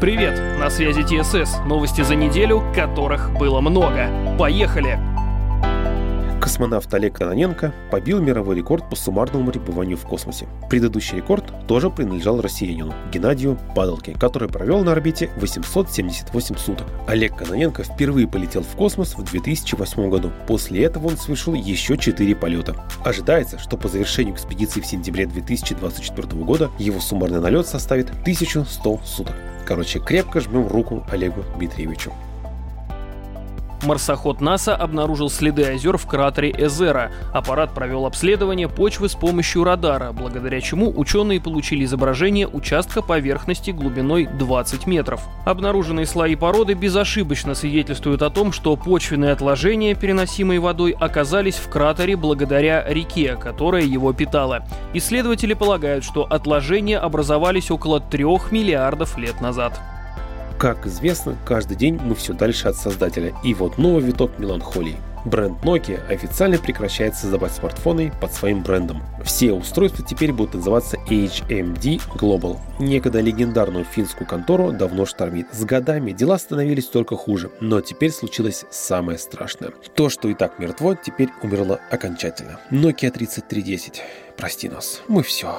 Привет, 0.00 0.40
на 0.60 0.70
связи 0.70 1.02
ТСС. 1.02 1.56
Новости 1.66 2.02
за 2.02 2.14
неделю, 2.14 2.62
которых 2.72 3.32
было 3.32 3.60
много. 3.60 4.08
Поехали! 4.38 4.96
Космонавт 6.40 6.94
Олег 6.94 7.14
Кононенко 7.16 7.74
побил 7.90 8.20
мировой 8.20 8.54
рекорд 8.54 8.88
по 8.88 8.94
суммарному 8.94 9.50
пребыванию 9.50 9.96
в 9.96 10.02
космосе. 10.02 10.46
Предыдущий 10.70 11.16
рекорд 11.16 11.52
тоже 11.66 11.90
принадлежал 11.90 12.40
россиянину 12.40 12.94
Геннадию 13.12 13.58
Падалке, 13.74 14.12
который 14.12 14.48
провел 14.48 14.84
на 14.84 14.92
орбите 14.92 15.30
878 15.36 16.56
суток. 16.56 16.86
Олег 17.08 17.34
Кононенко 17.34 17.82
впервые 17.82 18.28
полетел 18.28 18.62
в 18.62 18.76
космос 18.76 19.16
в 19.16 19.24
2008 19.24 20.10
году. 20.10 20.30
После 20.46 20.84
этого 20.84 21.08
он 21.08 21.16
совершил 21.16 21.54
еще 21.54 21.98
4 21.98 22.36
полета. 22.36 22.76
Ожидается, 23.04 23.58
что 23.58 23.76
по 23.76 23.88
завершению 23.88 24.36
экспедиции 24.36 24.80
в 24.80 24.86
сентябре 24.86 25.26
2024 25.26 26.44
года 26.44 26.70
его 26.78 27.00
суммарный 27.00 27.40
налет 27.40 27.66
составит 27.66 28.10
1100 28.10 29.00
суток. 29.04 29.34
Короче, 29.68 30.00
крепко 30.00 30.40
жмем 30.40 30.66
руку 30.66 31.04
Олегу 31.12 31.44
Дмитриевичу. 31.54 32.10
Марсоход 33.82 34.40
НАСА 34.40 34.74
обнаружил 34.74 35.30
следы 35.30 35.64
озер 35.64 35.98
в 35.98 36.06
кратере 36.06 36.50
Эзера. 36.50 37.10
Аппарат 37.32 37.72
провел 37.74 38.06
обследование 38.06 38.68
почвы 38.68 39.08
с 39.08 39.14
помощью 39.14 39.64
радара, 39.64 40.12
благодаря 40.12 40.60
чему 40.60 40.92
ученые 40.94 41.40
получили 41.40 41.84
изображение 41.84 42.48
участка 42.48 43.02
поверхности 43.02 43.70
глубиной 43.70 44.26
20 44.26 44.86
метров. 44.86 45.22
Обнаруженные 45.44 46.06
слои 46.06 46.34
породы 46.34 46.74
безошибочно 46.74 47.54
свидетельствуют 47.54 48.22
о 48.22 48.30
том, 48.30 48.52
что 48.52 48.76
почвенные 48.76 49.32
отложения, 49.32 49.94
переносимые 49.94 50.60
водой, 50.60 50.96
оказались 50.98 51.56
в 51.56 51.68
кратере 51.68 52.16
благодаря 52.16 52.84
реке, 52.88 53.36
которая 53.36 53.82
его 53.82 54.12
питала. 54.12 54.64
Исследователи 54.94 55.54
полагают, 55.54 56.04
что 56.04 56.24
отложения 56.24 56.98
образовались 56.98 57.70
около 57.70 58.00
3 58.00 58.24
миллиардов 58.50 59.16
лет 59.18 59.40
назад. 59.40 59.80
Как 60.58 60.88
известно, 60.88 61.36
каждый 61.46 61.76
день 61.76 62.00
мы 62.02 62.16
все 62.16 62.32
дальше 62.32 62.66
от 62.66 62.74
создателя, 62.74 63.32
и 63.44 63.54
вот 63.54 63.78
новый 63.78 64.02
виток 64.02 64.40
меланхолии. 64.40 64.96
Бренд 65.24 65.62
Nokia 65.62 66.04
официально 66.08 66.58
прекращает 66.58 67.14
создавать 67.14 67.52
смартфоны 67.52 68.12
под 68.20 68.32
своим 68.32 68.62
брендом. 68.62 69.02
Все 69.24 69.52
устройства 69.52 70.04
теперь 70.04 70.32
будут 70.32 70.54
называться 70.54 70.96
HMD 71.08 72.00
Global. 72.16 72.58
Некогда 72.80 73.20
легендарную 73.20 73.84
финскую 73.84 74.26
контору 74.26 74.72
давно 74.72 75.06
штормит. 75.06 75.46
С 75.52 75.64
годами 75.64 76.10
дела 76.10 76.38
становились 76.38 76.86
только 76.86 77.16
хуже, 77.16 77.50
но 77.60 77.80
теперь 77.80 78.10
случилось 78.10 78.64
самое 78.70 79.18
страшное. 79.18 79.70
То, 79.94 80.08
что 80.08 80.28
и 80.28 80.34
так 80.34 80.58
мертво, 80.58 80.96
теперь 80.96 81.28
умерло 81.42 81.78
окончательно. 81.90 82.58
Nokia 82.72 83.10
3310. 83.10 84.02
Прости 84.36 84.68
нас, 84.68 85.02
мы 85.06 85.22
все. 85.22 85.56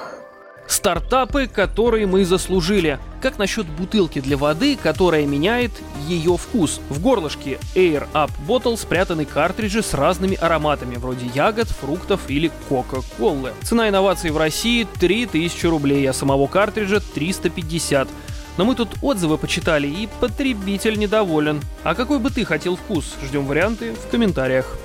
Стартапы, 0.70 1.48
которые 1.48 2.06
мы 2.06 2.24
заслужили. 2.24 3.00
Как 3.20 3.38
насчет 3.38 3.66
бутылки 3.66 4.20
для 4.20 4.36
воды, 4.36 4.78
которая 4.80 5.26
меняет 5.26 5.72
ее 6.06 6.36
вкус? 6.36 6.80
В 6.88 7.00
горлышке 7.00 7.58
Air 7.74 8.06
Up 8.14 8.30
Bottle 8.46 8.76
спрятаны 8.76 9.24
картриджи 9.24 9.82
с 9.82 9.94
разными 9.94 10.36
ароматами, 10.36 10.94
вроде 10.94 11.26
ягод, 11.34 11.68
фруктов 11.68 12.20
или 12.30 12.52
Кока-Колы. 12.68 13.52
Цена 13.62 13.88
инноваций 13.88 14.30
в 14.30 14.38
России 14.38 14.86
3000 15.00 15.66
рублей, 15.66 16.08
а 16.08 16.12
самого 16.12 16.46
картриджа 16.46 17.00
350. 17.00 18.08
Но 18.56 18.64
мы 18.64 18.76
тут 18.76 18.90
отзывы 19.02 19.38
почитали, 19.38 19.88
и 19.88 20.08
потребитель 20.20 20.96
недоволен. 21.00 21.60
А 21.82 21.96
какой 21.96 22.20
бы 22.20 22.30
ты 22.30 22.44
хотел 22.44 22.76
вкус? 22.76 23.16
Ждем 23.24 23.44
варианты 23.46 23.92
в 23.94 24.08
комментариях. 24.08 24.78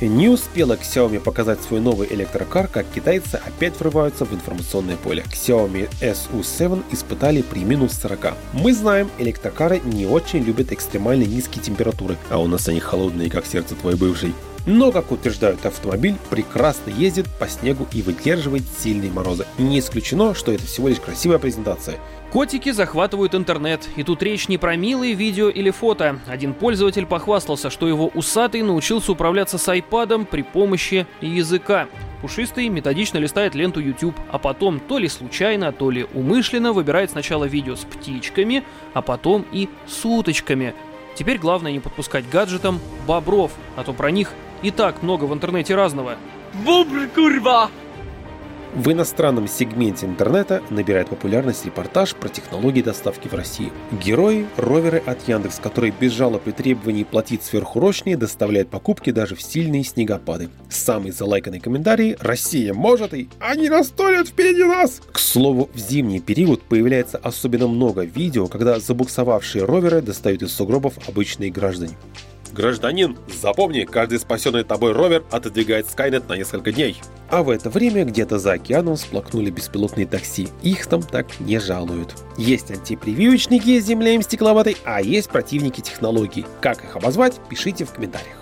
Не 0.00 0.30
успела 0.30 0.76
Xiaomi 0.76 1.20
показать 1.20 1.60
свой 1.62 1.80
новый 1.80 2.08
электрокар, 2.10 2.68
как 2.68 2.86
китайцы 2.86 3.34
опять 3.34 3.78
врываются 3.78 4.24
в 4.24 4.32
информационное 4.32 4.96
поле. 4.96 5.24
Xiaomi 5.30 5.90
SU7 6.00 6.84
испытали 6.90 7.42
при 7.42 7.60
минус 7.60 7.92
40. 8.00 8.34
Мы 8.54 8.72
знаем, 8.72 9.10
электрокары 9.18 9.80
не 9.84 10.06
очень 10.06 10.42
любят 10.42 10.72
экстремально 10.72 11.24
низкие 11.24 11.62
температуры, 11.62 12.16
а 12.30 12.38
у 12.38 12.46
нас 12.46 12.66
они 12.68 12.80
холодные, 12.80 13.28
как 13.28 13.44
сердце 13.44 13.74
твой 13.74 13.94
бывший. 13.94 14.32
Но, 14.66 14.92
как 14.92 15.10
утверждают, 15.10 15.64
автомобиль 15.64 16.16
прекрасно 16.28 16.90
ездит 16.90 17.26
по 17.38 17.48
снегу 17.48 17.86
и 17.92 18.02
выдерживает 18.02 18.64
сильные 18.78 19.10
морозы. 19.10 19.46
Не 19.58 19.78
исключено, 19.78 20.34
что 20.34 20.52
это 20.52 20.66
всего 20.66 20.88
лишь 20.88 21.00
красивая 21.00 21.38
презентация. 21.38 21.98
Котики 22.30 22.70
захватывают 22.70 23.34
интернет, 23.34 23.88
и 23.96 24.04
тут 24.04 24.22
речь 24.22 24.46
не 24.46 24.56
про 24.56 24.76
милые 24.76 25.14
видео 25.14 25.48
или 25.48 25.70
фото. 25.70 26.20
Один 26.28 26.54
пользователь 26.54 27.04
похвастался, 27.04 27.70
что 27.70 27.88
его 27.88 28.06
усатый 28.14 28.62
научился 28.62 29.10
управляться 29.10 29.58
с 29.58 29.68
айпадом 29.68 30.26
при 30.26 30.42
помощи 30.42 31.06
языка. 31.20 31.88
Пушистый 32.20 32.68
методично 32.68 33.18
листает 33.18 33.56
ленту 33.56 33.80
YouTube, 33.80 34.14
а 34.30 34.38
потом 34.38 34.78
то 34.78 34.98
ли 34.98 35.08
случайно, 35.08 35.72
то 35.72 35.90
ли 35.90 36.06
умышленно 36.14 36.72
выбирает 36.72 37.10
сначала 37.10 37.46
видео 37.46 37.74
с 37.74 37.80
птичками, 37.80 38.62
а 38.92 39.02
потом 39.02 39.44
и 39.50 39.68
с 39.88 40.04
уточками. 40.04 40.74
Теперь 41.16 41.38
главное 41.38 41.72
не 41.72 41.80
подпускать 41.80 42.28
гаджетам 42.30 42.78
бобров, 43.06 43.50
а 43.74 43.82
то 43.82 43.92
про 43.92 44.12
них 44.12 44.32
и 44.62 44.70
так 44.70 45.02
много 45.02 45.24
в 45.24 45.32
интернете 45.32 45.74
разного. 45.74 46.16
Бобр, 46.64 47.08
курва! 47.14 47.70
В 48.74 48.92
иностранном 48.92 49.48
сегменте 49.48 50.06
интернета 50.06 50.62
набирает 50.70 51.08
популярность 51.08 51.64
репортаж 51.66 52.14
про 52.14 52.28
технологии 52.28 52.82
доставки 52.82 53.26
в 53.26 53.34
России. 53.34 53.72
Герои– 53.90 54.46
роверы 54.56 55.02
от 55.04 55.26
Яндекс, 55.26 55.58
которые 55.58 55.92
без 55.98 56.12
жалоб 56.12 56.46
и 56.46 56.52
требований 56.52 57.02
платить 57.02 57.42
сверхурочнее 57.42 58.16
доставляют 58.16 58.70
покупки 58.70 59.10
даже 59.10 59.34
в 59.34 59.42
сильные 59.42 59.82
снегопады. 59.82 60.50
Самый 60.68 61.10
залайканный 61.10 61.58
комментарий– 61.58 62.16
«Россия 62.20 62.72
может 62.72 63.12
и 63.12 63.28
они 63.40 63.68
настолят 63.68 64.28
впереди 64.28 64.62
нас!» 64.62 65.00
К 65.10 65.18
слову, 65.18 65.68
в 65.74 65.78
зимний 65.78 66.20
период 66.20 66.62
появляется 66.62 67.18
особенно 67.18 67.66
много 67.66 68.04
видео, 68.04 68.46
когда 68.46 68.78
забуксовавшие 68.78 69.64
роверы 69.64 70.00
достают 70.00 70.42
из 70.42 70.52
сугробов 70.52 70.94
обычные 71.08 71.50
граждане. 71.50 71.96
Гражданин, 72.52 73.16
запомни, 73.40 73.84
каждый 73.84 74.18
спасенный 74.18 74.64
тобой 74.64 74.92
ровер 74.92 75.24
отодвигает 75.30 75.88
Скайнет 75.88 76.28
на 76.28 76.36
несколько 76.36 76.72
дней. 76.72 77.00
А 77.30 77.42
в 77.42 77.50
это 77.50 77.70
время 77.70 78.04
где-то 78.04 78.38
за 78.38 78.52
океаном 78.52 78.96
сплакнули 78.96 79.50
беспилотные 79.50 80.06
такси. 80.06 80.48
Их 80.62 80.86
там 80.86 81.02
так 81.02 81.38
не 81.40 81.58
жалуют. 81.60 82.14
Есть 82.36 82.70
антипрививочники 82.70 83.80
с 83.80 83.84
землей 83.84 84.20
стекловатой, 84.22 84.76
а 84.84 85.00
есть 85.00 85.30
противники 85.30 85.80
технологий. 85.80 86.44
Как 86.60 86.82
их 86.82 86.96
обозвать, 86.96 87.40
пишите 87.48 87.84
в 87.84 87.92
комментариях. 87.92 88.39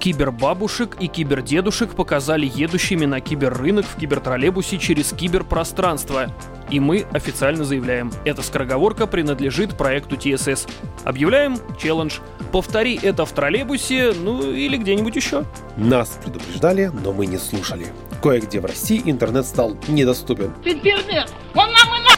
Кибербабушек 0.00 0.96
и 0.98 1.08
кибердедушек 1.08 1.94
показали 1.94 2.50
едущими 2.52 3.04
на 3.04 3.20
киберрынок 3.20 3.84
в 3.84 3.96
кибертроллейбусе 3.96 4.78
через 4.78 5.12
киберпространство. 5.12 6.34
И 6.70 6.80
мы 6.80 7.04
официально 7.12 7.64
заявляем, 7.64 8.10
эта 8.24 8.42
скороговорка 8.42 9.06
принадлежит 9.06 9.76
проекту 9.76 10.16
TSS. 10.16 10.70
Объявляем 11.04 11.58
челлендж. 11.78 12.18
Повтори 12.50 12.98
это 13.02 13.26
в 13.26 13.32
троллейбусе, 13.32 14.12
ну 14.14 14.50
или 14.50 14.78
где-нибудь 14.78 15.16
еще. 15.16 15.44
Нас 15.76 16.18
предупреждали, 16.24 16.90
но 17.04 17.12
мы 17.12 17.26
не 17.26 17.36
слушали. 17.36 17.86
Кое-где 18.22 18.60
в 18.60 18.64
России 18.64 19.02
интернет 19.04 19.44
стал 19.44 19.76
недоступен. 19.86 20.52
Интернет! 20.64 21.30
Он 21.54 21.66
нам 21.72 22.00
и 22.00 22.09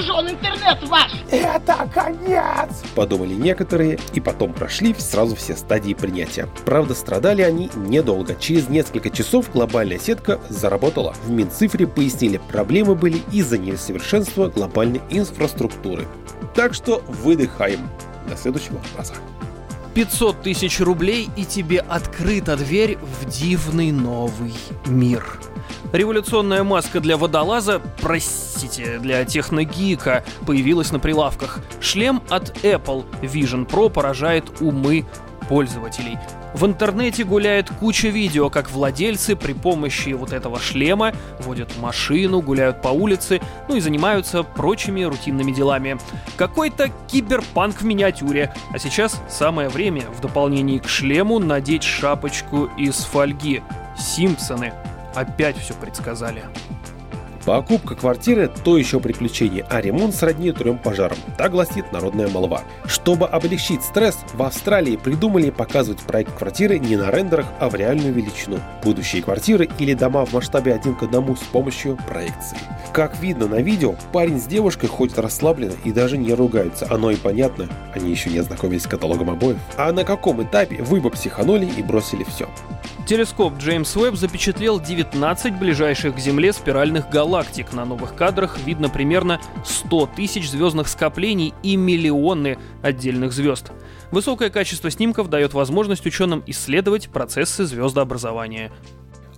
нужен, 0.00 0.30
интернет 0.30 0.78
ваш! 0.88 1.12
Это 1.30 1.88
конец! 1.92 2.82
Подумали 2.94 3.34
некоторые 3.34 3.98
и 4.14 4.20
потом 4.20 4.52
прошли 4.52 4.94
сразу 4.98 5.36
все 5.36 5.56
стадии 5.56 5.94
принятия. 5.94 6.48
Правда, 6.64 6.94
страдали 6.94 7.42
они 7.42 7.70
недолго. 7.74 8.34
Через 8.34 8.68
несколько 8.68 9.10
часов 9.10 9.50
глобальная 9.52 9.98
сетка 9.98 10.40
заработала. 10.48 11.14
В 11.24 11.30
Минцифре 11.30 11.86
пояснили, 11.86 12.40
проблемы 12.50 12.94
были 12.94 13.22
из-за 13.32 13.58
несовершенства 13.58 14.48
глобальной 14.48 15.02
инфраструктуры. 15.10 16.06
Так 16.54 16.74
что 16.74 17.02
выдыхаем. 17.06 17.80
До 18.28 18.36
следующего 18.36 18.80
раза. 18.96 19.14
500 20.00 20.40
тысяч 20.40 20.80
рублей 20.80 21.28
и 21.36 21.44
тебе 21.44 21.80
открыта 21.80 22.56
дверь 22.56 22.96
в 22.96 23.28
дивный 23.28 23.92
новый 23.92 24.54
мир. 24.86 25.38
Революционная 25.92 26.64
маска 26.64 27.00
для 27.00 27.18
водолаза, 27.18 27.82
простите, 28.00 28.98
для 28.98 29.26
техногика, 29.26 30.24
появилась 30.46 30.90
на 30.90 31.00
прилавках. 31.00 31.58
Шлем 31.82 32.22
от 32.30 32.64
Apple 32.64 33.04
Vision 33.20 33.68
Pro 33.68 33.90
поражает 33.90 34.62
умы 34.62 35.04
пользователей. 35.50 36.16
В 36.54 36.66
интернете 36.66 37.24
гуляет 37.24 37.70
куча 37.70 38.08
видео, 38.08 38.50
как 38.50 38.70
владельцы 38.70 39.36
при 39.36 39.52
помощи 39.52 40.10
вот 40.10 40.32
этого 40.32 40.58
шлема 40.58 41.12
водят 41.38 41.70
машину, 41.78 42.42
гуляют 42.42 42.82
по 42.82 42.88
улице, 42.88 43.40
ну 43.68 43.76
и 43.76 43.80
занимаются 43.80 44.42
прочими 44.42 45.02
рутинными 45.02 45.52
делами. 45.52 45.98
Какой-то 46.36 46.90
киберпанк 47.06 47.80
в 47.80 47.84
миниатюре. 47.84 48.52
А 48.72 48.78
сейчас 48.78 49.22
самое 49.28 49.68
время, 49.68 50.02
в 50.16 50.20
дополнении 50.20 50.78
к 50.78 50.88
шлему, 50.88 51.38
надеть 51.38 51.84
шапочку 51.84 52.68
из 52.76 52.96
фольги. 52.96 53.62
Симпсоны 53.96 54.72
опять 55.14 55.56
все 55.58 55.74
предсказали. 55.74 56.42
Покупка 57.44 57.94
квартиры– 57.94 58.50
то 58.64 58.76
еще 58.76 59.00
приключение, 59.00 59.64
а 59.70 59.80
ремонт 59.80 60.14
сродни 60.14 60.52
трем 60.52 60.78
пожарам. 60.78 61.16
Так 61.38 61.52
гласит 61.52 61.90
народная 61.90 62.28
молва. 62.28 62.62
Чтобы 62.84 63.26
облегчить 63.26 63.82
стресс, 63.82 64.18
в 64.34 64.42
Австралии 64.42 64.96
придумали 64.96 65.50
показывать 65.50 66.00
проект 66.00 66.36
квартиры 66.36 66.78
не 66.78 66.96
на 66.96 67.10
рендерах, 67.10 67.46
а 67.58 67.70
в 67.70 67.74
реальную 67.74 68.12
величину. 68.12 68.58
Будущие 68.84 69.22
квартиры 69.22 69.68
или 69.78 69.94
дома 69.94 70.26
в 70.26 70.32
масштабе 70.34 70.74
один 70.74 70.94
к 70.94 71.02
одному 71.02 71.34
с 71.34 71.40
помощью 71.40 71.96
проекции. 72.06 72.58
Как 72.92 73.18
видно 73.20 73.46
на 73.46 73.62
видео, 73.62 73.94
парень 74.12 74.38
с 74.38 74.44
девушкой 74.44 74.88
ходят 74.88 75.18
расслабленно 75.18 75.74
и 75.84 75.92
даже 75.92 76.18
не 76.18 76.34
ругаются. 76.34 76.86
Оно 76.90 77.10
и 77.10 77.16
понятно, 77.16 77.68
они 77.94 78.10
еще 78.10 78.30
не 78.30 78.38
ознакомились 78.38 78.82
с 78.82 78.86
каталогом 78.86 79.30
обоев. 79.30 79.58
А 79.76 79.92
на 79.92 80.04
каком 80.04 80.42
этапе 80.42 80.82
вы 80.82 81.00
бы 81.00 81.10
психанули 81.10 81.66
и 81.66 81.82
бросили 81.82 82.24
все? 82.24 82.48
Телескоп 83.06 83.58
Джеймс 83.58 83.96
Уэбб 83.96 84.14
запечатлел 84.14 84.78
19 84.78 85.58
ближайших 85.58 86.14
к 86.14 86.18
Земле 86.18 86.52
спиральных 86.52 87.10
галактик. 87.30 87.72
На 87.72 87.84
новых 87.84 88.16
кадрах 88.16 88.58
видно 88.66 88.88
примерно 88.88 89.40
100 89.64 90.10
тысяч 90.16 90.50
звездных 90.50 90.88
скоплений 90.88 91.54
и 91.62 91.76
миллионы 91.76 92.58
отдельных 92.82 93.32
звезд. 93.32 93.70
Высокое 94.10 94.50
качество 94.50 94.90
снимков 94.90 95.30
дает 95.30 95.54
возможность 95.54 96.04
ученым 96.06 96.42
исследовать 96.48 97.08
процессы 97.08 97.66
звездообразования. 97.66 98.72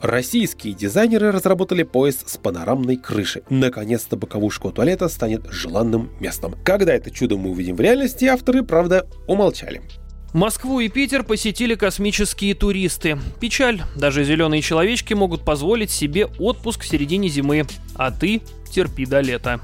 Российские 0.00 0.72
дизайнеры 0.72 1.30
разработали 1.32 1.82
поезд 1.82 2.30
с 2.30 2.38
панорамной 2.38 2.96
крышей. 2.96 3.42
Наконец-то 3.50 4.16
боковушка 4.16 4.68
у 4.68 4.72
туалета 4.72 5.08
станет 5.08 5.46
желанным 5.50 6.10
местом. 6.18 6.54
Когда 6.64 6.94
это 6.94 7.10
чудо 7.10 7.36
мы 7.36 7.50
увидим 7.50 7.76
в 7.76 7.80
реальности, 7.82 8.24
авторы, 8.24 8.62
правда, 8.62 9.06
умолчали. 9.28 9.82
Москву 10.32 10.80
и 10.80 10.88
Питер 10.88 11.24
посетили 11.24 11.74
космические 11.74 12.54
туристы. 12.54 13.18
Печаль, 13.38 13.82
даже 13.94 14.24
зеленые 14.24 14.62
человечки 14.62 15.12
могут 15.12 15.44
позволить 15.44 15.90
себе 15.90 16.26
отпуск 16.38 16.82
в 16.82 16.88
середине 16.88 17.28
зимы, 17.28 17.66
а 17.96 18.10
ты 18.10 18.40
терпи 18.70 19.04
до 19.04 19.20
лета. 19.20 19.60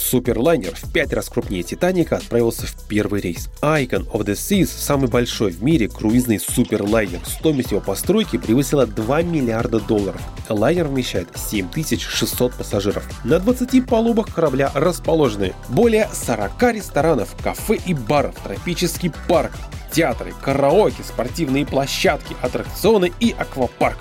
Суперлайнер 0.00 0.74
в 0.74 0.92
пять 0.92 1.12
раз 1.12 1.28
крупнее 1.28 1.62
Титаника 1.62 2.16
отправился 2.16 2.66
в 2.66 2.88
первый 2.88 3.20
рейс. 3.20 3.48
Icon 3.60 4.10
of 4.10 4.24
the 4.24 4.32
Seas– 4.32 4.66
самый 4.78 5.08
большой 5.08 5.52
в 5.52 5.62
мире 5.62 5.88
круизный 5.88 6.40
суперлайнер. 6.40 7.20
Стоимость 7.26 7.70
его 7.70 7.80
постройки 7.80 8.38
превысила 8.38 8.86
2 8.86 9.22
миллиарда 9.22 9.78
долларов. 9.80 10.20
Лайнер 10.48 10.88
вмещает 10.88 11.28
7600 11.36 12.54
пассажиров. 12.54 13.08
На 13.24 13.38
20 13.38 13.86
палубах 13.86 14.34
корабля 14.34 14.72
расположены 14.74 15.52
более 15.68 16.08
40 16.12 16.62
ресторанов, 16.74 17.36
кафе 17.42 17.78
и 17.86 17.94
баров, 17.94 18.34
тропический 18.42 19.12
парк, 19.28 19.52
театры, 19.92 20.32
караоке, 20.42 21.02
спортивные 21.02 21.66
площадки, 21.66 22.34
аттракционы 22.40 23.12
и 23.20 23.34
аквапарк. 23.36 23.98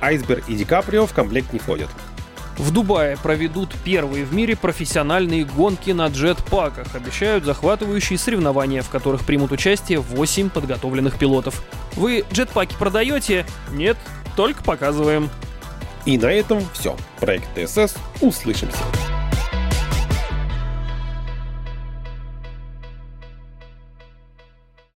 Айсберг 0.00 0.48
и 0.48 0.56
Ди 0.56 0.64
Каприо 0.64 1.06
в 1.06 1.12
комплект 1.12 1.52
не 1.52 1.58
входят. 1.58 1.88
В 2.58 2.70
Дубае 2.70 3.16
проведут 3.16 3.74
первые 3.84 4.24
в 4.24 4.32
мире 4.32 4.56
профессиональные 4.56 5.44
гонки 5.44 5.90
на 5.90 6.06
джетпаках. 6.06 6.94
Обещают 6.94 7.44
захватывающие 7.44 8.18
соревнования, 8.18 8.82
в 8.82 8.90
которых 8.90 9.24
примут 9.24 9.52
участие 9.52 9.98
8 9.98 10.50
подготовленных 10.50 11.18
пилотов. 11.18 11.62
Вы 11.94 12.24
джетпаки 12.32 12.76
продаете? 12.78 13.44
Нет, 13.72 13.96
только 14.36 14.62
показываем. 14.62 15.30
И 16.04 16.18
на 16.18 16.26
этом 16.26 16.62
все. 16.72 16.96
Проект 17.18 17.48
ТСС. 17.54 17.96
Услышимся. 18.20 18.78